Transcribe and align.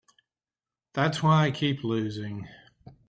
That's 0.95 1.21
why 1.21 1.45
I 1.45 1.51
keep 1.51 1.83
losing. 1.83 2.47